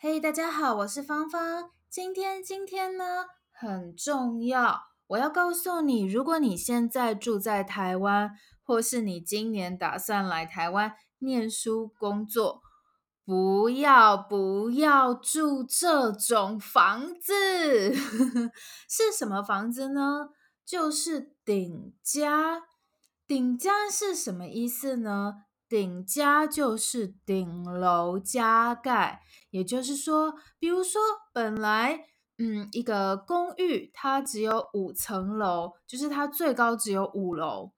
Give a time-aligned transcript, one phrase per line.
[0.00, 1.72] 嘿大家好，我是芳芳。
[1.90, 8.30] 今天，今天呢很重要，我要告诉你，如果你现在住在台湾，
[8.62, 12.62] 或是你今年打算来台湾念书、工作，
[13.24, 17.92] 不要不要住这种房子。
[18.88, 20.28] 是什么房子呢？
[20.64, 22.62] 就是顶加。
[23.26, 25.42] 顶加是什么意思呢？
[25.68, 29.20] 顶加就是顶楼加盖，
[29.50, 31.00] 也就是说，比如说
[31.32, 32.06] 本来，
[32.38, 37.72] 嗯，一个公寓它只有五层楼，就是它最高只有五楼。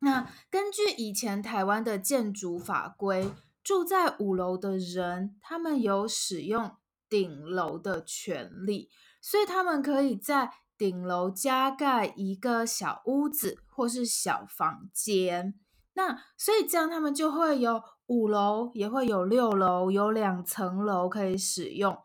[0.00, 6.76] 那根据以前台湾的建筑法规，住在五楼的人，他们有使用
[7.08, 15.54] 顶楼的权利，所以他们可以在顶楼加盖一个小屋子或是小房间。
[15.94, 21.98] 那所以这样他们就会有五楼，也会有六楼，有两层楼可以使用。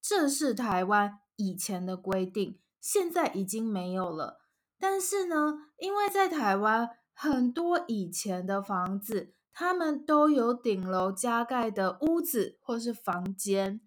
[0.00, 4.40] 这是台湾以前的规定，现在已经没有了。
[4.78, 13.80] 但是呢，因为在台湾很多以前的房子，他们都有顶楼加盖的屋子或是房间。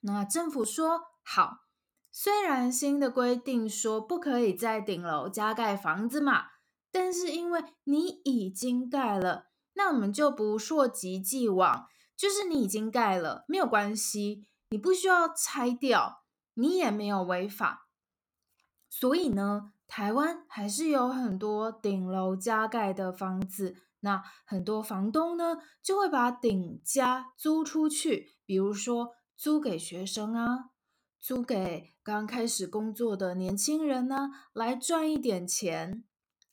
[0.00, 1.64] 那政府说好，
[2.10, 6.54] 虽然新的规定说不可以在顶楼加盖房子嘛。
[6.90, 16.22] 但是因为你已经盖了，那我们就不溯及既往，就是你已经盖了，没有关系，你不需要拆掉，
[16.54, 17.88] 你也没有违法。
[18.88, 30.70] 所以呢，台湾还是有很多顶楼加盖的房子，那很多房东呢就会把顶加租出去，比如说租给学生啊，
[31.20, 36.04] 租给刚开始工作的年轻人呢，来赚一点钱。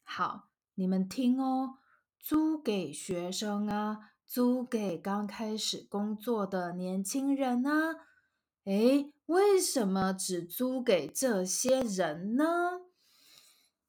[0.02, 1.78] 好，你们听哦，
[2.22, 7.96] 租给学生啊，租给刚开始工作的年轻人啊。
[8.66, 12.46] 诶，为什么只租给这些人呢？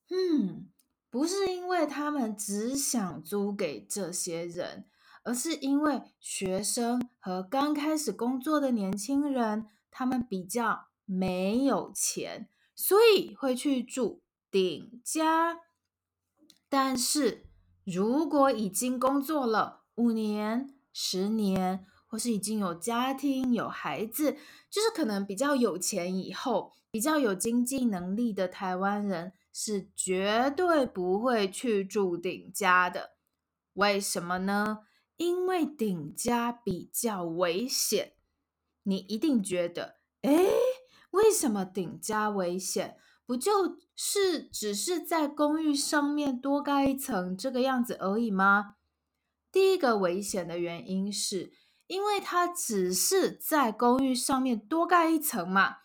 [0.09, 0.71] 嗯，
[1.11, 4.87] 不是因为他们只想租给这些人，
[5.25, 15.61] 而是因为学生和刚开始工作的年轻人，他们比较没有钱，所以会去住顶家。
[16.71, 17.47] 但是，
[17.85, 24.37] 如果已经工作了五年、十年，或是已经有家庭、有孩子，
[24.71, 33.13] 就是可能比较有钱以后，比较有经济能力的台湾人，是绝对不会去住顶加的。
[33.75, 34.81] 为什么呢？
[35.17, 38.15] 因为顶加比较危险。
[38.85, 40.51] 你一定觉得，诶，
[41.11, 42.97] 为什么顶加危险？
[43.33, 48.75] 不就是只是在公寓上面多盖一层这个样子而已吗？
[49.51, 51.51] 第一个危险的原因是，
[51.87, 55.77] 因为它只是在公寓上面多盖一层嘛。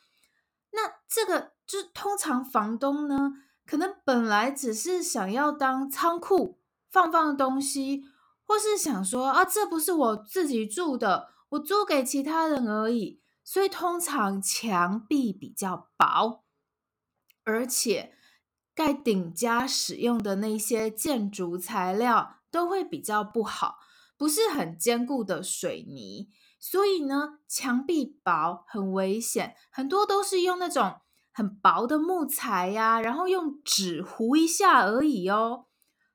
[0.73, 3.31] 那这个就通常房东呢，
[3.65, 6.59] 可能本来只是想要当仓库
[6.89, 8.03] 放放东西，
[8.43, 13.21] 或是想说啊，这不是我自己住的，我租给其他人而已。
[13.45, 16.43] 所以通常墙壁比较薄。
[17.47, 18.13] 而且，
[18.75, 23.77] 盖顶加使用的那些建筑材料都会比较不好，
[24.17, 26.27] 不是很坚固的水泥，
[26.59, 30.99] 所以呢，墙壁薄很危险，很多都是用那种
[31.31, 35.67] 很薄的木材呀，然后用纸糊一下而已哦，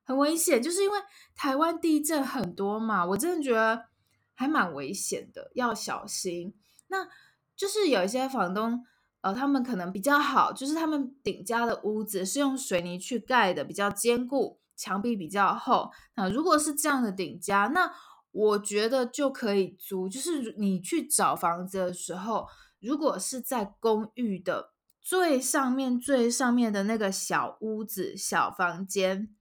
[0.04, 0.62] 很危险。
[0.62, 0.98] 就是因为
[1.34, 3.86] 台湾地震很多嘛，我真的觉得
[4.34, 6.54] 还蛮危险的，要小心。
[6.88, 7.08] 那
[7.56, 8.84] 就是有一些房东。
[9.22, 15.92] 呃，他们可能比较好，就是他们顶加的屋子是用水泥去盖的，比较坚固，墙壁比较厚。
[16.16, 17.92] 那如果是这样的顶加，那
[18.32, 20.08] 我觉得就可以租。
[20.08, 22.48] 就是你去找房子的时候，
[22.80, 29.32] 如果是在公寓的最上面、最上面的那个小屋子、小房间，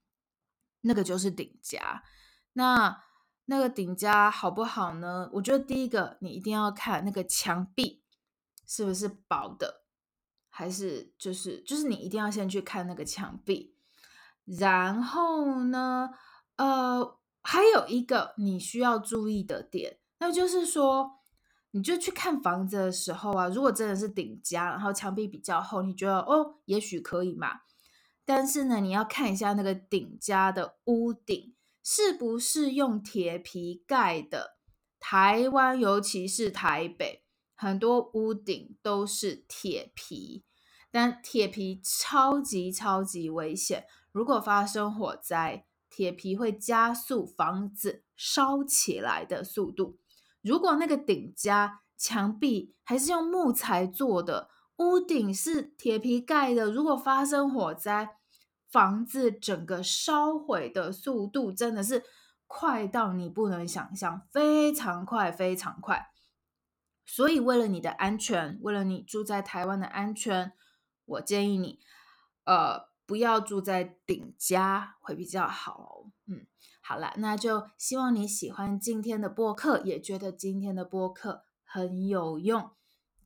[0.81, 2.03] 那个就是顶加。
[2.53, 3.01] 那
[3.45, 5.27] 那个顶加好不好呢？
[5.33, 7.99] 我觉得第一个你一定要看那个墙壁。
[8.73, 9.80] 是不是薄的，
[10.61, 13.73] 还是就是就是你一定要先去看那个墙壁，
[14.45, 16.11] 然后呢，
[16.55, 21.13] 呃，还有一个你需要注意的点，那就是说，
[21.71, 27.61] 你就去看房子的时候啊，如果真的是顶加，然后墙壁比较厚，你觉得哦，也许可以嘛，
[28.23, 34.57] 但是呢，你要看一下那个顶加的屋顶是不是用铁皮盖的，
[34.99, 37.23] 台湾尤其是台北。
[37.55, 40.43] 很多屋顶都是铁皮，
[40.91, 43.85] 但铁皮超级超级危险。
[44.11, 49.97] 如果发生火灾，铁皮会加速房子烧起来的速度。
[50.41, 56.71] 如果那个顶加墙壁还是用木材做的，屋顶是铁皮盖的。
[56.71, 58.17] 如果发生火灾，
[58.69, 62.03] 房子整个烧毁的速度真的是
[62.47, 66.07] 快到你不能想象，非常快，非常快。
[67.05, 70.53] 所以，为了你的安全，为了你住在台湾的安全，
[71.11, 71.79] 我建议你，
[72.45, 76.05] 呃，不要住在顶加，会比较好。
[76.27, 76.45] 嗯，
[76.81, 82.71] 好了，那就希望你喜欢今天的播客，也觉得今天的播客很有用。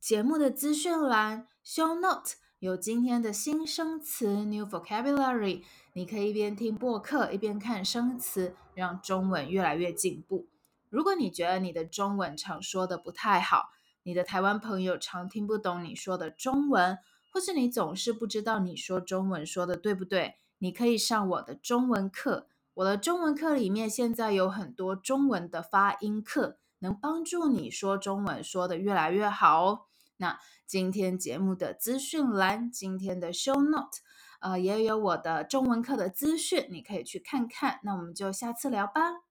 [0.00, 5.62] 节目的资讯栏 show note 有今天的新生词 new vocabulary，
[5.94, 10.48] 你可以一边听播客一边看生词，让中文越来越进步。
[10.88, 13.70] 如果你觉得你的中文常说的不太好，
[14.04, 16.98] 你的台湾朋友常听不懂你说的中文，
[17.36, 22.48] 或是你总是不知道你说中文说的对不对，你可以上我的中文课。
[22.72, 29.80] 我的中文课里面现在有很多中文的发音课，能帮助你说中文说的越来越好哦。
[30.16, 33.98] 那今天节目的资讯栏，今天的 show note，
[34.40, 37.80] 呃，也有我的中文课的资讯，你可以去看看。
[37.82, 39.25] 那我们就下次聊吧。